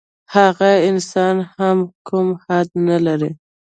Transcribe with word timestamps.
هغه 0.35 0.71
انسان 0.89 1.35
هم 1.57 1.77
کوم 2.07 2.27
حد 2.43 2.67
نه 2.87 2.97
لري. 3.05 3.31